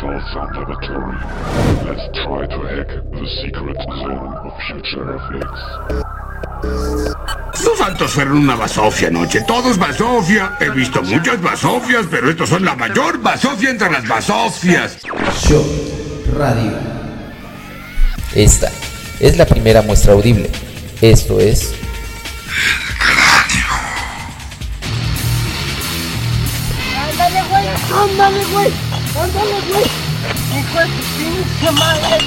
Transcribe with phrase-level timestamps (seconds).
[0.00, 1.18] Visual Sound Laboratory.
[1.84, 5.62] Let's try to hack the secret zone of future effects.
[7.62, 9.42] Los altos fueron una basofia anoche.
[9.42, 10.56] Todos basofia.
[10.58, 14.96] He visto muchas basofias, pero estos son la mayor basofia entre las basofias.
[15.46, 15.66] Show
[16.38, 16.78] Radio.
[18.34, 18.70] Esta
[19.18, 20.50] es la primera muestra audible.
[21.02, 21.74] Esto es.
[26.96, 28.72] Ándale, güey, ándale, güey,
[29.18, 29.84] ándale, güey.
[30.58, 32.18] Hijo de tu pinche madre.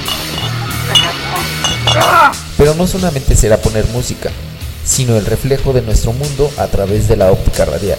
[2.56, 4.30] Pero no solamente será poner música,
[4.84, 7.98] sino el reflejo de nuestro mundo a través de la óptica radial.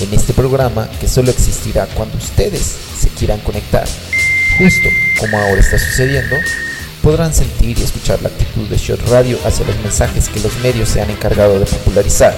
[0.00, 3.86] En este programa que solo existirá cuando ustedes se quieran conectar,
[4.58, 4.88] justo
[5.20, 6.36] como ahora está sucediendo,
[7.02, 10.88] podrán sentir y escuchar la actitud de Shot Radio hacia los mensajes que los medios
[10.88, 12.34] se han encargado de popularizar.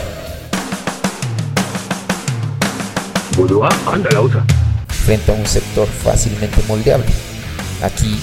[5.08, 7.06] Frente a un sector fácilmente moldeable.
[7.82, 8.20] Aquí,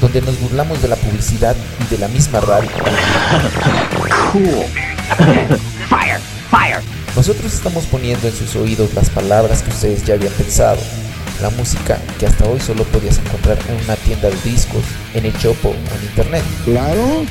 [0.00, 2.70] donde nos burlamos de la publicidad y de la misma radio.
[7.16, 10.78] Nosotros estamos poniendo en sus oídos las palabras que ustedes ya habían pensado.
[11.42, 15.36] La música que hasta hoy solo podías encontrar en una tienda de discos, en el
[15.40, 16.44] Chopo o en internet.
[16.64, 17.26] Claro.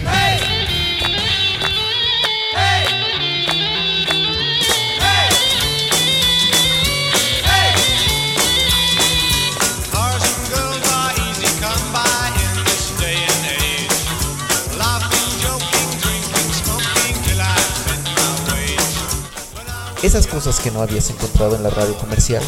[20.13, 22.43] Esas cosas que no habías encontrado en la radio comercial,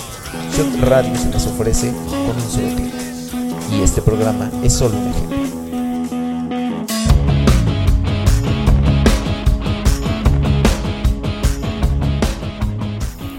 [0.56, 2.94] Shot Radio se las ofrece con un solo clic.
[3.72, 5.38] Y este programa es solo un ejemplo.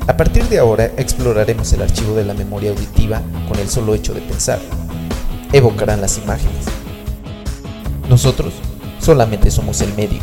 [0.08, 4.12] A partir de ahora exploraremos el archivo de la memoria auditiva con el solo hecho
[4.12, 4.58] de pensar.
[5.52, 6.64] Evocarán las imágenes.
[8.08, 8.54] Nosotros
[8.98, 10.18] solamente somos el medio.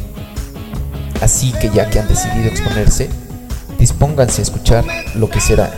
[1.21, 3.22] Así que ya que han decidido exponerse,
[3.83, 4.85] dispónganse a escuchar
[5.15, 5.69] lo que será.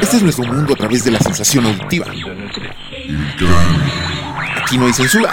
[0.00, 2.06] Este es nuestro mundo a través de la sensación auditiva.
[4.62, 5.30] Aquí no hay censura.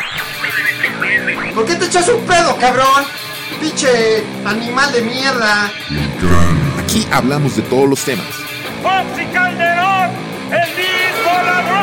[1.54, 3.06] ¿Por qué te echas un pedo, cabrón?
[3.62, 5.72] Pinche animal de mierda.
[6.84, 8.28] Aquí hablamos de todos los temas.
[8.84, 10.10] Foxy Calderón,
[10.52, 11.75] el disco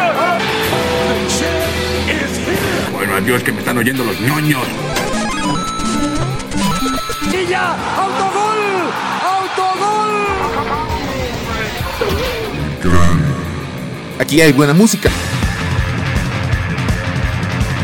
[3.23, 4.67] adiós que me están oyendo los ñoños.
[7.31, 8.91] Y ya, autogol,
[9.23, 10.11] autogol.
[14.19, 15.11] Aquí hay buena música.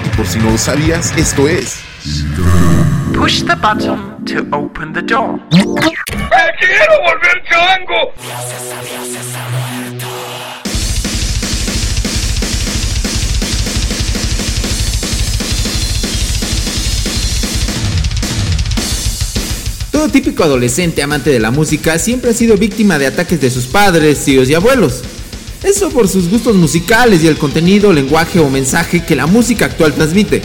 [0.04, 1.80] Y por si no lo sabías, esto es.
[3.14, 5.38] Push the button to open the door.
[5.50, 8.12] quiero volver chango.
[19.98, 23.66] Todo típico adolescente amante de la música siempre ha sido víctima de ataques de sus
[23.66, 25.02] padres, tíos y abuelos.
[25.64, 29.92] Eso por sus gustos musicales y el contenido, lenguaje o mensaje que la música actual
[29.94, 30.40] transmite.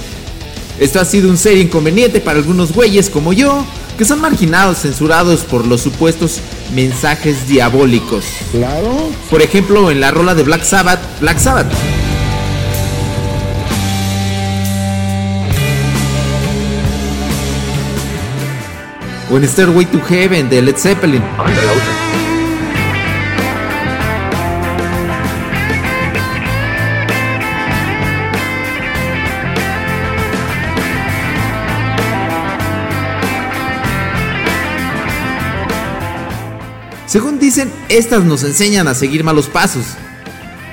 [0.80, 3.64] Esto ha sido un serio inconveniente para algunos güeyes como yo,
[3.96, 6.40] que son marginados, censurados por los supuestos
[6.74, 8.26] mensajes diabólicos.
[8.54, 9.12] Claro.
[9.30, 11.72] Por ejemplo, en la rola de Black Sabbath, Black Sabbath.
[19.34, 21.24] O en Stairway to Heaven de Led Zeppelin.
[37.08, 39.98] Según dicen, estas nos enseñan a seguir malos pasos.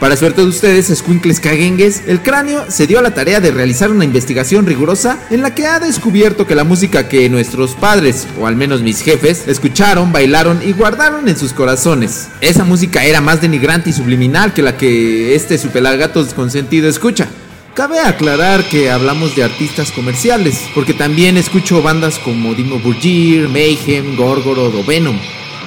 [0.01, 3.91] Para suerte de ustedes, escuincles caguengues, el cráneo se dio a la tarea de realizar
[3.91, 8.47] una investigación rigurosa en la que ha descubierto que la música que nuestros padres, o
[8.47, 12.31] al menos mis jefes, escucharon, bailaron y guardaron en sus corazones.
[12.41, 17.29] Esa música era más denigrante y subliminal que la que este supelagato consentido escucha.
[17.75, 24.17] Cabe aclarar que hablamos de artistas comerciales, porque también escucho bandas como Dimo Burgir, Mayhem,
[24.17, 25.19] Gorgoroth o Venom,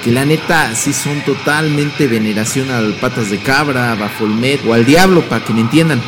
[0.03, 5.21] que la neta sí son totalmente veneración al Patas de Cabra, Baphomet o al Diablo,
[5.21, 6.01] para que me entiendan.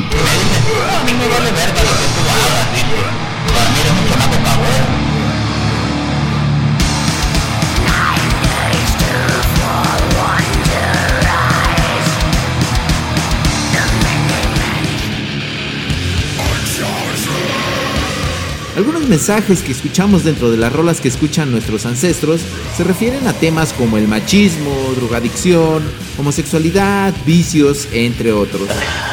[18.76, 22.42] Algunos mensajes que escuchamos dentro de las rolas que escuchan nuestros ancestros
[22.76, 25.82] se refieren a temas como el machismo, drogadicción,
[26.18, 28.68] homosexualidad, vicios, entre otros.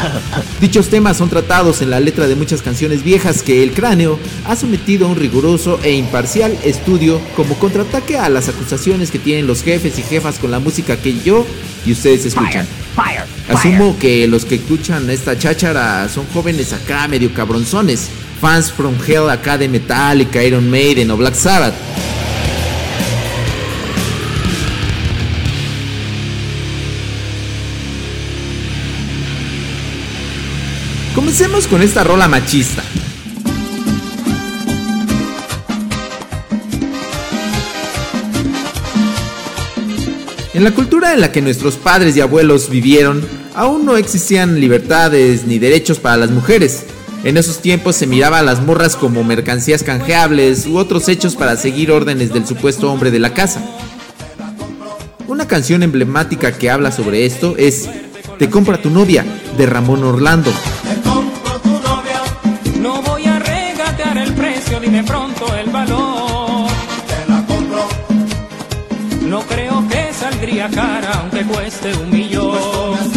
[0.59, 4.57] Dichos temas son tratados en la letra de muchas canciones viejas que el cráneo ha
[4.57, 9.63] sometido a un riguroso e imparcial estudio como contraataque a las acusaciones que tienen los
[9.63, 11.45] jefes y jefas con la música que yo
[11.85, 12.67] y ustedes escuchan.
[13.47, 18.09] Asumo que los que escuchan esta cháchara son jóvenes acá medio cabronzones,
[18.43, 21.73] fans from hell acá de Metallica, Iron Maiden o Black Sabbath.
[31.15, 32.83] Comencemos con esta rola machista.
[40.53, 43.25] En la cultura en la que nuestros padres y abuelos vivieron,
[43.55, 46.83] aún no existían libertades ni derechos para las mujeres.
[47.23, 51.55] En esos tiempos se miraba a las morras como mercancías canjeables u otros hechos para
[51.55, 53.61] seguir órdenes del supuesto hombre de la casa.
[55.27, 57.89] Una canción emblemática que habla sobre esto es
[58.37, 59.25] Te compra tu novia,
[59.57, 60.51] de Ramón Orlando.
[62.81, 65.71] No voy a regatear el precio, dime pronto el.
[65.71, 67.87] Te la compro.
[69.21, 73.12] No creo que saldría cara, aunque cueste un millón.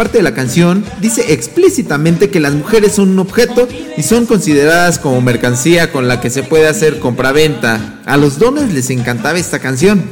[0.00, 3.68] Parte de la canción dice explícitamente que las mujeres son un objeto
[3.98, 8.00] y son consideradas como mercancía con la que se puede hacer compraventa.
[8.06, 10.02] A los dones les encantaba esta canción.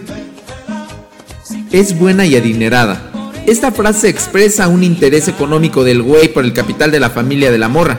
[1.72, 3.00] Es buena y adinerada.
[3.46, 7.56] Esta frase expresa un interés económico del güey por el capital de la familia de
[7.56, 7.98] la morra.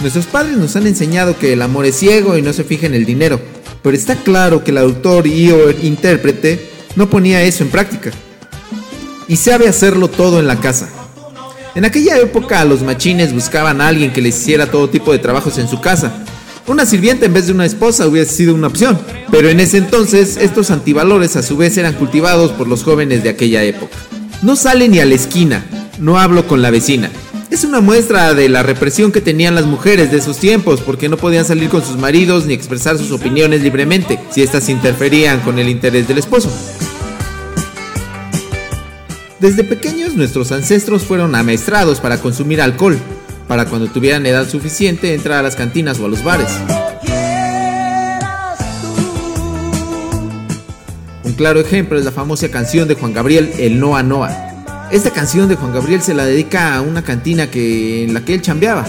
[0.00, 2.94] Nuestros padres nos han enseñado que el amor es ciego y no se fija en
[2.94, 3.40] el dinero,
[3.84, 8.10] pero está claro que el autor y o intérprete no ponía eso en práctica.
[9.28, 10.88] Y sabe hacerlo todo en la casa.
[11.74, 15.56] En aquella época los machines buscaban a alguien que les hiciera todo tipo de trabajos
[15.58, 16.12] en su casa.
[16.66, 18.98] Una sirvienta en vez de una esposa hubiese sido una opción,
[19.30, 23.30] pero en ese entonces estos antivalores a su vez eran cultivados por los jóvenes de
[23.30, 23.96] aquella época.
[24.42, 25.64] No sale ni a la esquina,
[25.98, 27.10] no hablo con la vecina.
[27.50, 31.16] Es una muestra de la represión que tenían las mujeres de esos tiempos porque no
[31.16, 35.68] podían salir con sus maridos ni expresar sus opiniones libremente si éstas interferían con el
[35.68, 36.50] interés del esposo.
[39.42, 42.96] Desde pequeños nuestros ancestros fueron amaestrados para consumir alcohol,
[43.48, 46.48] para cuando tuvieran edad suficiente entrar a las cantinas o a los bares.
[51.24, 54.30] Un claro ejemplo es la famosa canción de Juan Gabriel, El Noa Noa.
[54.92, 58.34] Esta canción de Juan Gabriel se la dedica a una cantina que, en la que
[58.34, 58.86] él chambeaba.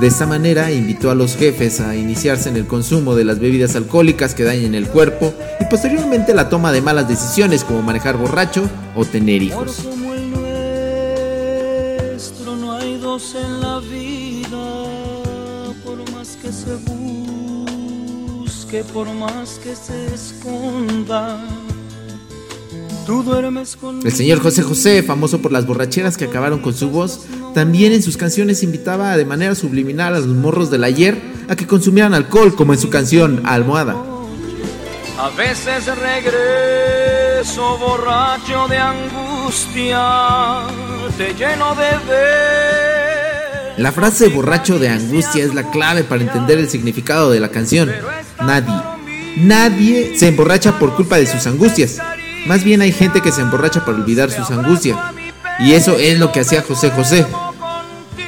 [0.00, 3.76] De esta manera invitó a los jefes a iniciarse en el consumo de las bebidas
[3.76, 8.68] alcohólicas que dañan el cuerpo y posteriormente la toma de malas decisiones como manejar borracho
[8.94, 9.86] o tener hijos.
[18.70, 21.38] Que por más que se esconda.
[24.04, 28.02] El señor José José, famoso por las borracheras que acabaron con su voz, también en
[28.02, 32.54] sus canciones invitaba de manera subliminal a los morros del ayer a que consumieran alcohol,
[32.54, 33.94] como en su canción Almohada.
[35.18, 40.66] A veces regreso borracho de angustia,
[41.16, 43.74] te lleno de ver.
[43.78, 47.92] La frase borracho de angustia es la clave para entender el significado de la canción.
[48.40, 48.74] Nadie,
[49.36, 51.98] nadie se emborracha por culpa de sus angustias.
[52.46, 54.98] Más bien hay gente que se emborracha para olvidar sus angustias.
[55.58, 57.26] Y eso es lo que hacía José José.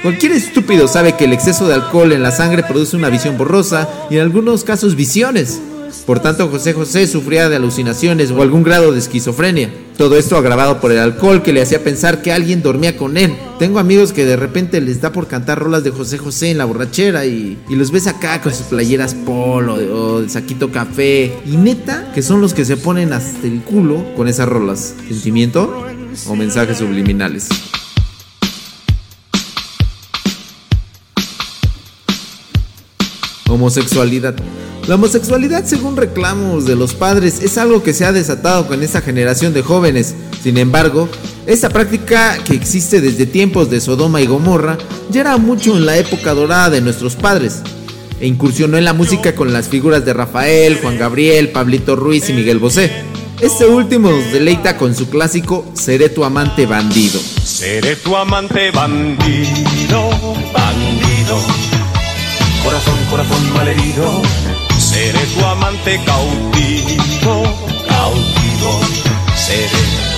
[0.03, 3.89] Cualquier estúpido sabe que el exceso de alcohol en la sangre produce una visión borrosa
[4.11, 5.61] y en algunos casos visiones.
[6.07, 9.71] Por tanto, José José sufría de alucinaciones o algún grado de esquizofrenia.
[9.97, 13.37] Todo esto agravado por el alcohol que le hacía pensar que alguien dormía con él.
[13.59, 16.67] Tengo amigos que de repente les da por cantar rolas de José José en la
[16.67, 21.33] borrachera y, y los ves acá con sus playeras polo o de saquito café.
[21.45, 24.95] Y neta, que son los que se ponen hasta el culo con esas rolas.
[25.09, 25.85] ¿Sentimiento
[26.29, 27.49] o mensajes subliminales?
[33.49, 34.35] Homosexualidad.
[34.87, 39.03] La homosexualidad, según reclamos de los padres, es algo que se ha desatado con esta
[39.03, 40.15] generación de jóvenes.
[40.43, 41.09] Sin embargo,
[41.47, 44.79] esta práctica que existe desde tiempos de Sodoma y Gomorra
[45.11, 47.63] ya era mucho en la época dorada de nuestros padres.
[48.21, 52.33] E incursionó en la música con las figuras de Rafael, Juan Gabriel, Pablito Ruiz y
[52.33, 52.91] Miguel Bosé.
[53.41, 57.21] Este último nos deleita con su clásico Seré tu amante bandido.
[57.45, 60.11] Seré tu amante bandido,
[60.53, 61.68] bandido.
[62.65, 64.23] Corazón, corazón malherido.
[64.79, 67.43] Seré tu amante cautivo,
[67.89, 68.81] cautivo.
[69.37, 70.09] Seré.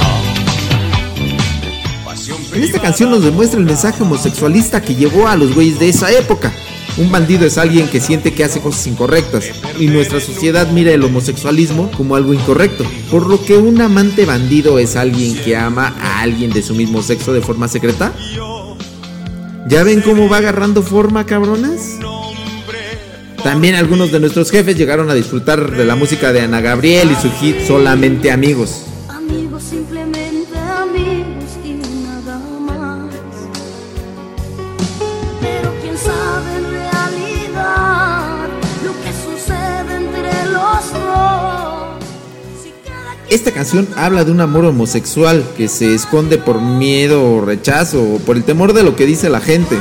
[2.52, 6.10] En esta canción nos demuestra el mensaje homosexualista que llevó a los güeyes de esa
[6.12, 6.52] época.
[6.96, 9.46] Un bandido es alguien que siente que hace cosas incorrectas
[9.78, 14.78] y nuestra sociedad mira el homosexualismo como algo incorrecto, por lo que un amante bandido
[14.78, 18.12] es alguien que ama a alguien de su mismo sexo de forma secreta.
[19.68, 21.98] ¿Ya ven cómo va agarrando forma, cabronas?
[23.42, 27.14] También algunos de nuestros jefes llegaron a disfrutar de la música de Ana Gabriel y
[27.14, 28.82] su hit Solamente Amigos.
[29.08, 33.14] Amigos, simplemente amigos y nada más.
[35.40, 38.48] Pero quién sabe en realidad
[38.84, 42.04] lo que sucede entre los dos.
[43.30, 48.18] Esta canción habla de un amor homosexual que se esconde por miedo o rechazo o
[48.18, 49.78] por el temor de lo que dice la gente.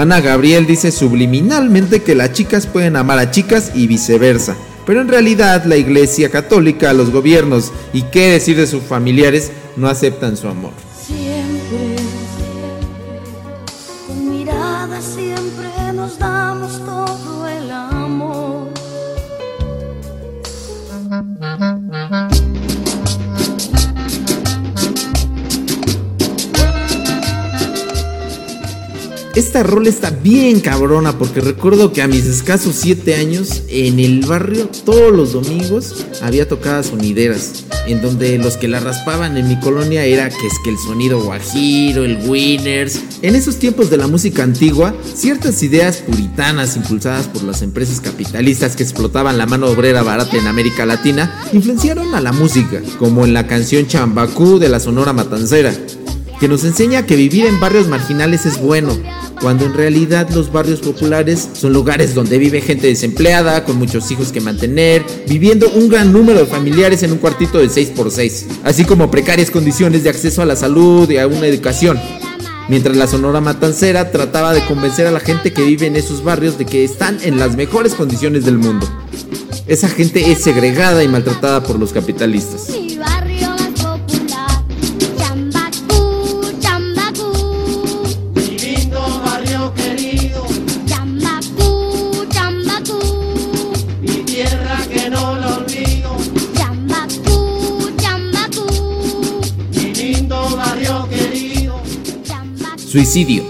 [0.00, 4.56] Ana Gabriel dice subliminalmente que las chicas pueden amar a chicas y viceversa.
[4.86, 9.90] Pero en realidad la iglesia católica, los gobiernos y qué decir de sus familiares no
[9.90, 10.72] aceptan su amor.
[29.40, 34.20] Esta rola está bien cabrona porque recuerdo que a mis escasos 7 años en el
[34.26, 39.58] barrio todos los domingos había tocadas sonideras en donde los que la raspaban en mi
[39.58, 43.00] colonia era que es que el sonido guajiro, el winners.
[43.22, 48.76] En esos tiempos de la música antigua, ciertas ideas puritanas impulsadas por las empresas capitalistas
[48.76, 53.32] que explotaban la mano obrera barata en América Latina influenciaron a la música, como en
[53.32, 55.72] la canción Chambacú de la Sonora Matancera
[56.40, 58.96] que nos enseña que vivir en barrios marginales es bueno,
[59.42, 64.32] cuando en realidad los barrios populares son lugares donde vive gente desempleada, con muchos hijos
[64.32, 69.10] que mantener, viviendo un gran número de familiares en un cuartito de 6x6, así como
[69.10, 72.00] precarias condiciones de acceso a la salud y a una educación.
[72.70, 76.56] Mientras la Sonora Matancera trataba de convencer a la gente que vive en esos barrios
[76.56, 78.88] de que están en las mejores condiciones del mundo.
[79.66, 82.68] Esa gente es segregada y maltratada por los capitalistas.
[102.90, 103.44] Suicidio.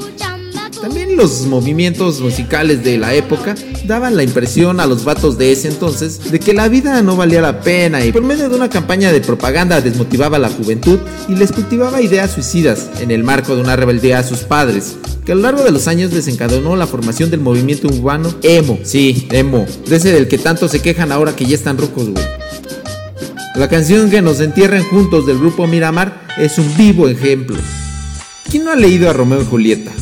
[0.82, 3.54] También los movimientos musicales de la época
[3.86, 7.40] daban la impresión a los vatos de ese entonces de que la vida no valía
[7.40, 11.36] la pena y por medio de una campaña de propaganda desmotivaba a la juventud y
[11.36, 15.34] les cultivaba ideas suicidas en el marco de una rebeldía a sus padres, que a
[15.36, 19.96] lo largo de los años desencadenó la formación del movimiento urbano emo, sí, emo, de
[19.96, 22.24] ese del que tanto se quejan ahora que ya están rucos, güey.
[23.54, 27.56] La canción que nos entierran juntos del grupo Miramar es un vivo ejemplo.
[28.50, 29.92] ¿Quién no ha leído a Romeo y Julieta?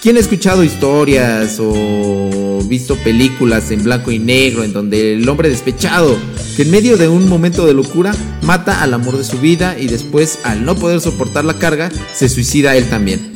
[0.00, 5.50] ¿Quién ha escuchado historias o visto películas en blanco y negro en donde el hombre
[5.50, 6.16] despechado,
[6.56, 9.86] que en medio de un momento de locura, mata al amor de su vida y
[9.86, 13.33] después, al no poder soportar la carga, se suicida él también?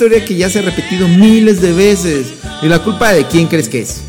[0.00, 2.28] Historia que ya se ha repetido miles de veces.
[2.62, 4.00] ¿Y la culpa de quién crees que es?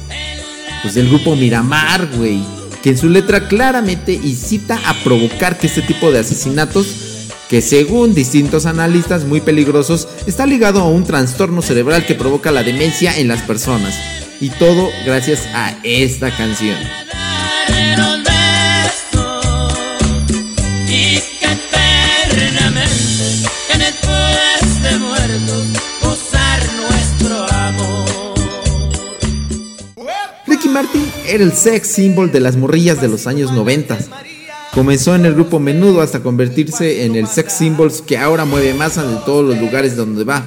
[0.82, 2.42] Pues del grupo Miramar, güey.
[2.82, 6.88] Que en su letra claramente incita a provocar que este tipo de asesinatos,
[7.50, 12.64] que según distintos analistas muy peligrosos, está ligado a un trastorno cerebral que provoca la
[12.64, 13.94] demencia en las personas.
[14.40, 16.78] Y todo gracias a esta canción.
[31.32, 33.98] Era el sex symbol de las morrillas de los años 90.
[34.74, 39.04] Comenzó en el grupo Menudo hasta convertirse en el sex symbols que ahora mueve masa
[39.04, 40.44] en todos los lugares donde va.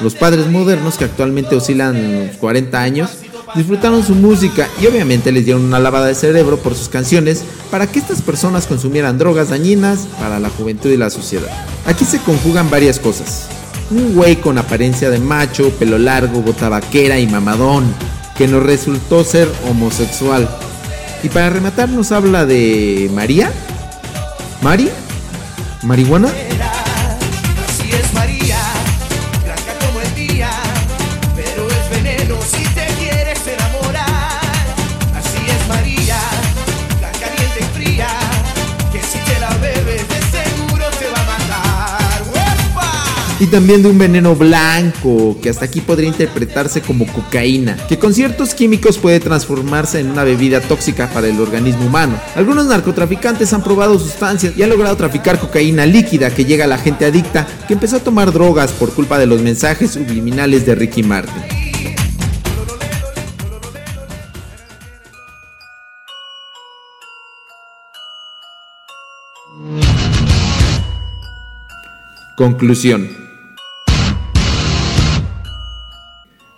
[0.00, 3.10] Los padres modernos, que actualmente oscilan los 40 años,
[3.54, 7.86] disfrutaron su música y obviamente les dieron una lavada de cerebro por sus canciones para
[7.86, 11.66] que estas personas consumieran drogas dañinas para la juventud y la sociedad.
[11.84, 13.48] Aquí se conjugan varias cosas.
[13.90, 17.84] Un güey con apariencia de macho, pelo largo, bota vaquera y mamadón,
[18.40, 20.48] que nos resultó ser homosexual.
[21.22, 23.52] Y para rematar nos habla de María.
[24.62, 24.88] ¿Mari?
[25.82, 26.30] ¿Marihuana?
[43.50, 48.54] También de un veneno blanco, que hasta aquí podría interpretarse como cocaína, que con ciertos
[48.54, 52.18] químicos puede transformarse en una bebida tóxica para el organismo humano.
[52.36, 56.78] Algunos narcotraficantes han probado sustancias y han logrado traficar cocaína líquida que llega a la
[56.78, 61.02] gente adicta que empezó a tomar drogas por culpa de los mensajes subliminales de Ricky
[61.02, 61.42] Martin.
[72.36, 73.29] Conclusión.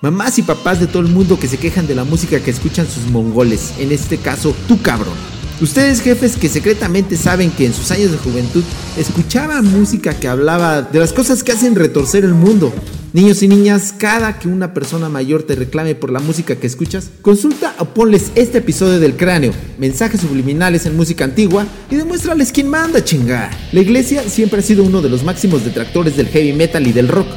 [0.03, 2.89] Mamás y papás de todo el mundo que se quejan de la música que escuchan
[2.89, 5.15] sus mongoles, en este caso tú cabrón.
[5.61, 8.65] Ustedes jefes que secretamente saben que en sus años de juventud
[8.97, 12.73] escuchaban música que hablaba de las cosas que hacen retorcer el mundo.
[13.13, 17.11] Niños y niñas, cada que una persona mayor te reclame por la música que escuchas,
[17.21, 22.67] consulta o ponles este episodio del cráneo, mensajes subliminales en música antigua y demuéstrales quién
[22.67, 23.53] manda chingar.
[23.71, 27.07] La iglesia siempre ha sido uno de los máximos detractores del heavy metal y del
[27.07, 27.29] rock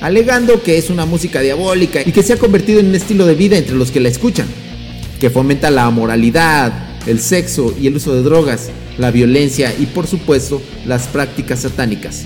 [0.00, 3.34] alegando que es una música diabólica y que se ha convertido en un estilo de
[3.34, 4.46] vida entre los que la escuchan,
[5.20, 6.72] que fomenta la moralidad,
[7.06, 12.24] el sexo y el uso de drogas, la violencia y por supuesto las prácticas satánicas.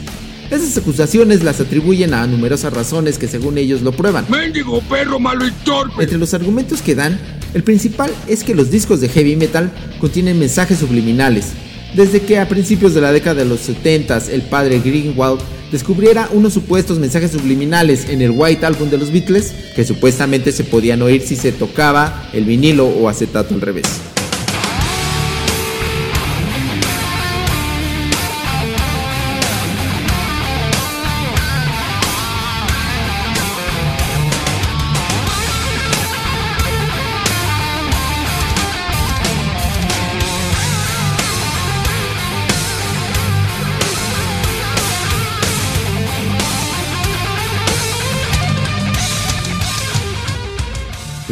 [0.51, 4.27] Esas acusaciones las atribuyen a numerosas razones que según ellos lo prueban.
[4.29, 6.03] ¡Mendigo perro malo y torpe!
[6.03, 7.19] Entre los argumentos que dan,
[7.55, 11.47] el principal es que los discos de heavy metal contienen mensajes subliminales.
[11.95, 16.53] Desde que a principios de la década de los 70 el padre Greenwald descubriera unos
[16.53, 21.23] supuestos mensajes subliminales en el White Album de los Beatles que supuestamente se podían oír
[21.23, 24.14] si se tocaba el vinilo o acetato al revés.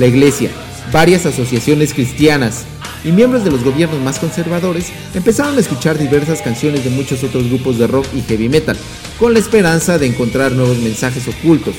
[0.03, 0.51] La iglesia,
[0.93, 2.65] varias asociaciones cristianas
[3.05, 7.47] y miembros de los gobiernos más conservadores empezaron a escuchar diversas canciones de muchos otros
[7.47, 8.77] grupos de rock y heavy metal,
[9.21, 11.77] con la esperanza de encontrar nuevos mensajes ocultos.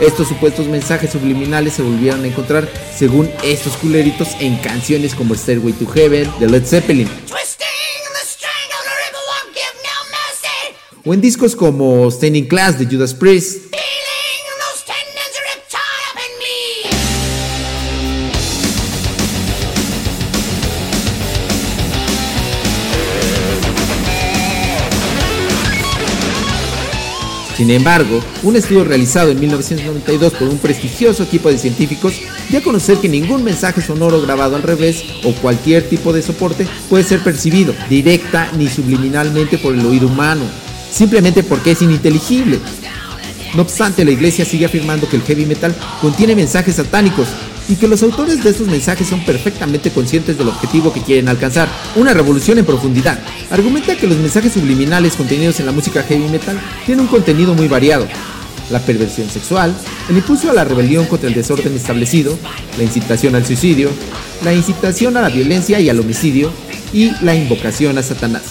[0.00, 5.74] Estos supuestos mensajes subliminales se volvieron a encontrar, según estos culeritos, en canciones como Stairway
[5.74, 7.08] to Heaven de Led Zeppelin,
[11.04, 13.71] o en discos como Standing Class de Judas Priest,
[27.62, 32.14] Sin embargo, un estudio realizado en 1992 por un prestigioso equipo de científicos
[32.48, 36.66] dio a conocer que ningún mensaje sonoro grabado al revés o cualquier tipo de soporte
[36.90, 40.42] puede ser percibido directa ni subliminalmente por el oído humano,
[40.90, 42.58] simplemente porque es ininteligible.
[43.54, 47.28] No obstante, la iglesia sigue afirmando que el heavy metal contiene mensajes satánicos
[47.72, 51.70] y que los autores de estos mensajes son perfectamente conscientes del objetivo que quieren alcanzar,
[51.96, 53.18] una revolución en profundidad.
[53.50, 57.68] Argumenta que los mensajes subliminales contenidos en la música heavy metal tienen un contenido muy
[57.68, 58.06] variado.
[58.70, 59.74] La perversión sexual,
[60.10, 62.38] el impulso a la rebelión contra el desorden establecido,
[62.76, 63.88] la incitación al suicidio,
[64.44, 66.52] la incitación a la violencia y al homicidio,
[66.92, 68.42] y la invocación a Satanás.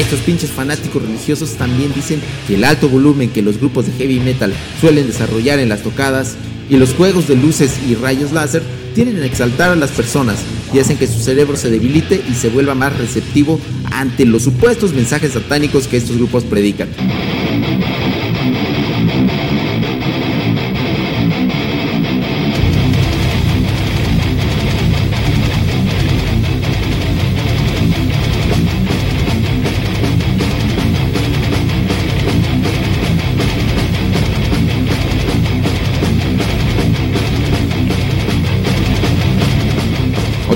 [0.00, 4.18] Estos pinches fanáticos religiosos también dicen que el alto volumen que los grupos de heavy
[4.18, 6.36] metal suelen desarrollar en las tocadas
[6.70, 8.62] y los juegos de luces y rayos láser
[8.94, 10.38] tienden a exaltar a las personas
[10.72, 13.60] y hacen que su cerebro se debilite y se vuelva más receptivo
[13.92, 16.88] ante los supuestos mensajes satánicos que estos grupos predican.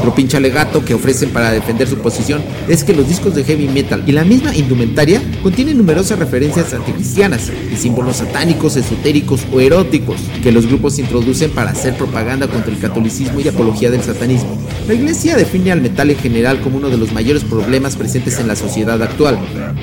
[0.05, 3.69] Otro pinche alegato que ofrecen para defender su posición es que los discos de heavy
[3.69, 10.21] metal y la misma indumentaria contienen numerosas referencias anticristianas y símbolos satánicos, esotéricos o eróticos
[10.43, 14.59] que los grupos introducen para hacer propaganda contra el catolicismo y apología del satanismo.
[14.87, 18.47] La iglesia define al metal en general como uno de los mayores problemas presentes en
[18.47, 19.39] la sociedad actual.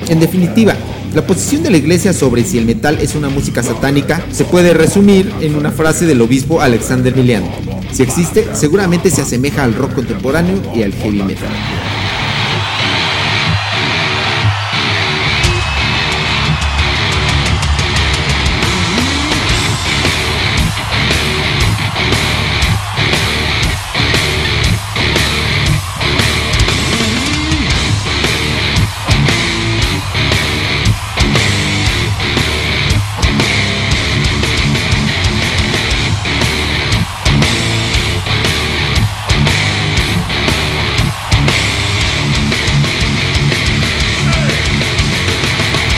[0.07, 0.75] En definitiva,
[1.15, 4.75] la posición de la iglesia sobre si el metal es una música satánica se puede
[4.75, 7.70] resumir en una frase del obispo Alexander Milian.
[7.91, 11.49] Si existe, seguramente se asemeja al rock contemporáneo y al heavy metal.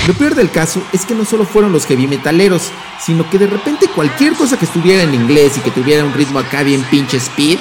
[0.05, 3.47] Lo peor del caso es que no solo fueron los heavy metaleros, sino que de
[3.47, 7.15] repente cualquier cosa que estuviera en inglés y que tuviera un ritmo acá bien pinche
[7.15, 7.57] speed,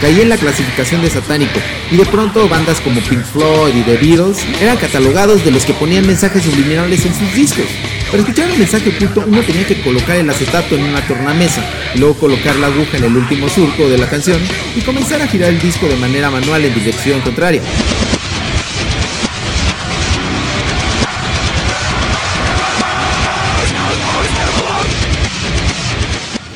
[0.00, 1.60] caía en la clasificación de satánico.
[1.90, 5.74] Y de pronto bandas como Pink Floyd y The Beatles eran catalogados de los que
[5.74, 7.66] ponían mensajes subliminales en sus discos.
[8.10, 11.62] Para escuchar un mensaje oculto uno tenía que colocar el acetato en una tornamesa,
[11.96, 14.40] luego colocar la aguja en el último surco de la canción
[14.74, 17.60] y comenzar a girar el disco de manera manual en dirección contraria.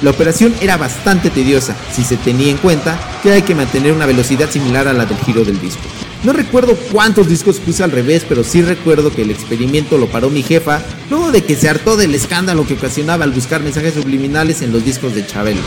[0.02, 4.06] La operación era bastante tediosa si se tenía en cuenta que hay que mantener una
[4.06, 5.82] velocidad similar a la del giro del disco.
[6.24, 10.30] No recuerdo cuántos discos puse al revés, pero sí recuerdo que el experimento lo paró
[10.30, 14.62] mi jefa luego de que se hartó del escándalo que ocasionaba al buscar mensajes subliminales
[14.62, 15.60] en los discos de Chabelo.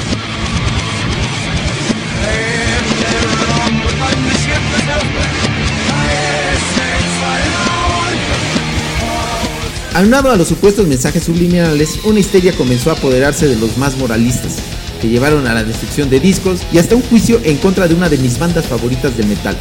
[10.01, 14.57] Aunado a los supuestos mensajes subliminales, una histeria comenzó a apoderarse de los más moralistas,
[14.99, 18.09] que llevaron a la destrucción de discos y hasta un juicio en contra de una
[18.09, 19.55] de mis bandas favoritas del metal,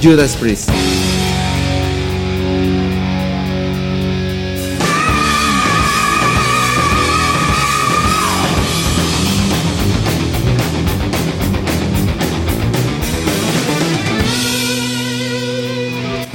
[0.00, 0.70] Judas Priest.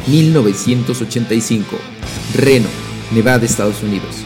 [0.05, 1.63] ...1985...
[2.35, 4.23] Reno, Nevada, Estados Unidos.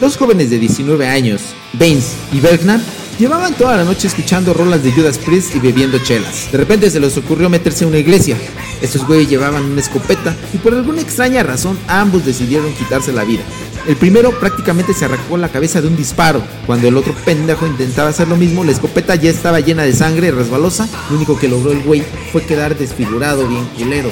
[0.00, 1.40] Dos jóvenes de 19 años,
[1.72, 2.82] Baines y Bergman,
[3.18, 6.52] llevaban toda la noche escuchando rolas de Judas Priest y bebiendo chelas.
[6.52, 8.36] De repente se les ocurrió meterse a una iglesia.
[8.82, 13.42] Estos güeyes llevaban una escopeta y por alguna extraña razón ambos decidieron quitarse la vida.
[13.88, 16.42] El primero prácticamente se arrancó la cabeza de un disparo.
[16.66, 20.32] Cuando el otro pendejo intentaba hacer lo mismo, la escopeta ya estaba llena de sangre
[20.32, 20.88] resbalosa.
[21.08, 24.10] Lo único que logró el güey fue quedar desfigurado bien culero.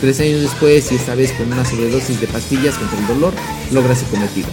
[0.00, 3.32] Tres años después, y esta vez con una sobredosis de pastillas contra el dolor,
[3.72, 4.48] logra su cometido.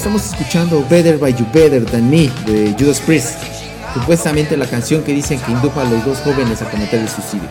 [0.00, 3.34] Estamos escuchando Better by You Better Than Me de Judas Priest,
[3.92, 7.46] supuestamente la canción que dicen que indujo a los dos jóvenes a cometer el suicidio.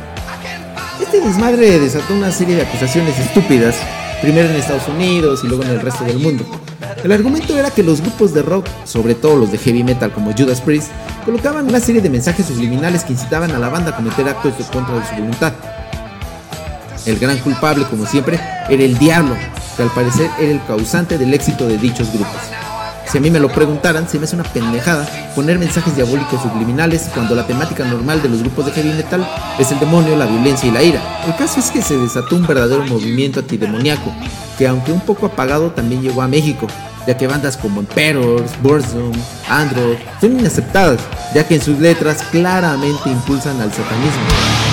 [0.99, 3.75] Este desmadre desató una serie de acusaciones estúpidas,
[4.23, 6.43] primero en Estados Unidos y luego en el resto del mundo.
[7.03, 10.33] El argumento era que los grupos de rock, sobre todo los de heavy metal como
[10.33, 10.89] Judas Priest,
[11.25, 14.95] colocaban una serie de mensajes subliminales que incitaban a la banda a cometer actos contra
[14.95, 15.53] de su voluntad.
[17.09, 19.35] El gran culpable, como siempre, era el diablo,
[19.75, 22.37] que al parecer era el causante del éxito de dichos grupos.
[23.11, 27.09] Si a mí me lo preguntaran, se me hace una pendejada poner mensajes diabólicos subliminales
[27.11, 30.69] cuando la temática normal de los grupos de heavy metal es el demonio, la violencia
[30.69, 31.01] y la ira.
[31.25, 34.13] El caso es que se desató un verdadero movimiento antidemoniaco,
[34.59, 36.67] que aunque un poco apagado también llegó a México,
[37.07, 39.13] ya que bandas como Emperors, Burzum,
[39.49, 40.99] Android son inaceptadas,
[41.33, 44.68] ya que en sus letras claramente impulsan al satanismo.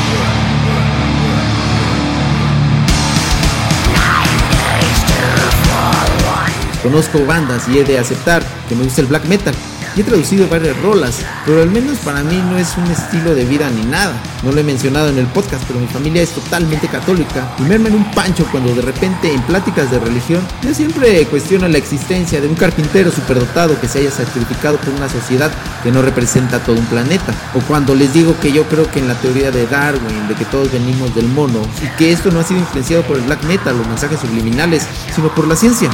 [6.86, 9.52] Conozco bandas y he de aceptar que me gusta el black metal
[9.96, 13.44] y he traducido varias rolas, pero al menos para mí no es un estilo de
[13.44, 14.14] vida ni nada.
[14.44, 17.74] No lo he mencionado en el podcast, pero mi familia es totalmente católica y me
[17.74, 22.40] arman un pancho cuando de repente en pláticas de religión yo siempre cuestiono la existencia
[22.40, 25.50] de un carpintero superdotado que se haya sacrificado por una sociedad
[25.82, 27.34] que no representa todo un planeta.
[27.54, 30.44] O cuando les digo que yo creo que en la teoría de Darwin, de que
[30.44, 33.76] todos venimos del mono y que esto no ha sido influenciado por el black metal,
[33.76, 35.90] los mensajes subliminales, sino por la ciencia.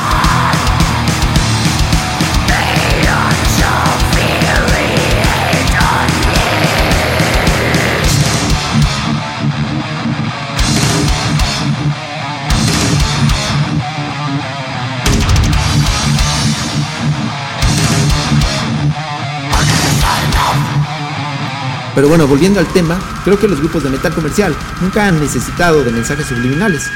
[22.03, 25.85] Pero bueno, volviendo al tema, creo que los grupos de metal comercial nunca han necesitado
[25.85, 26.91] de mensajes subliminales.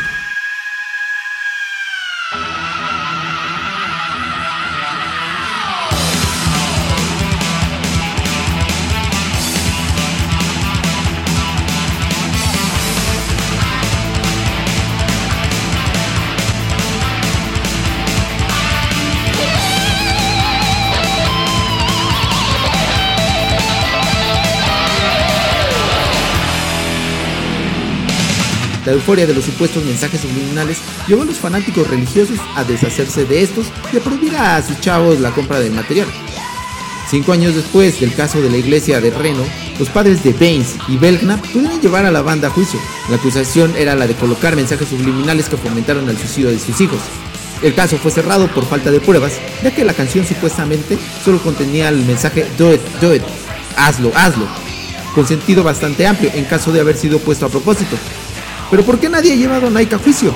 [28.97, 33.67] Euforia de los supuestos mensajes subliminales llevó a los fanáticos religiosos a deshacerse de estos
[33.93, 36.09] y a prohibir a sus chavos la compra del material.
[37.09, 39.45] Cinco años después del caso de la iglesia de Reno,
[39.79, 42.81] los padres de Baines y Belknap pudieron llevar a la banda a juicio.
[43.09, 46.99] La acusación era la de colocar mensajes subliminales que fomentaron el suicidio de sus hijos.
[47.63, 51.89] El caso fue cerrado por falta de pruebas, ya que la canción supuestamente solo contenía
[51.89, 53.23] el mensaje Do it, do it,
[53.77, 54.47] hazlo, hazlo,
[55.15, 57.97] con sentido bastante amplio en caso de haber sido puesto a propósito.
[58.71, 60.35] Pero ¿por qué nadie ha llevado a Nike a juicio?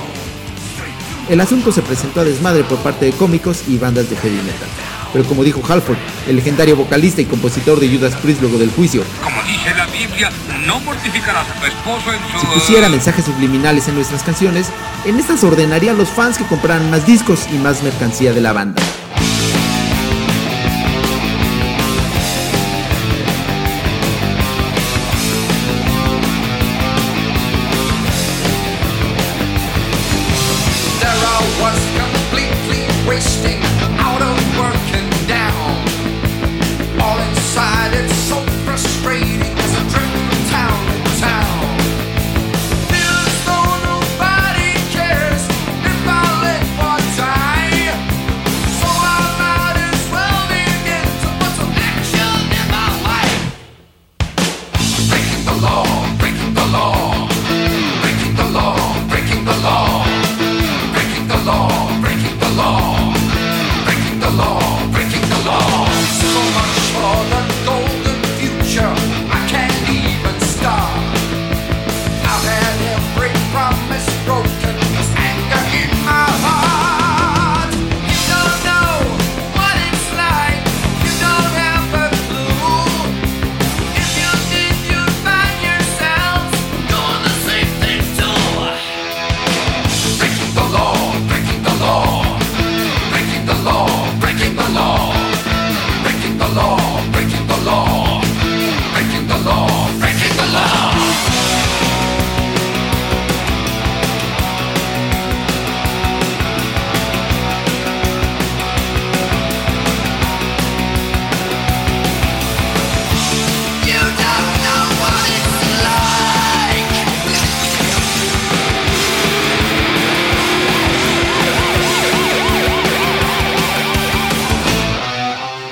[1.29, 4.69] El asunto se presentó a desmadre por parte de cómicos y bandas de heavy metal.
[5.13, 9.03] Pero como dijo Halford, el legendario vocalista y compositor de Judas Priest luego del juicio,
[9.23, 10.31] Como dice la Biblia,
[10.67, 12.39] no mortificarás a tu esposo en su...
[12.39, 14.69] si pusiera mensajes subliminales en nuestras canciones,
[15.05, 18.53] en estas ordenaría a los fans que compraran más discos y más mercancía de la
[18.53, 18.81] banda.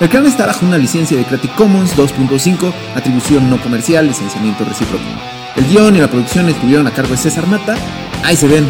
[0.01, 5.03] El canal está bajo una licencia de Creative Commons 2.5, atribución no comercial, licenciamiento recíproco.
[5.57, 7.75] El guion y la producción estuvieron a cargo de César Mata.
[8.23, 8.65] Ahí se ven.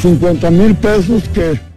[0.00, 1.70] 50 mil pesos que